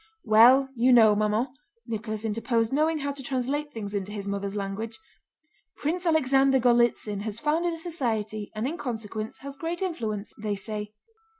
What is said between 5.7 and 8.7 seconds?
"Prince Alexander Golítsyn has founded a society and